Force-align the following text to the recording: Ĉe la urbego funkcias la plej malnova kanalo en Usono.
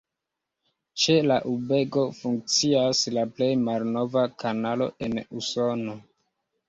Ĉe 1.01 1.17
la 1.31 1.35
urbego 1.51 2.05
funkcias 2.21 3.03
la 3.19 3.27
plej 3.37 3.51
malnova 3.67 4.27
kanalo 4.45 4.89
en 5.09 5.21
Usono. 5.43 5.99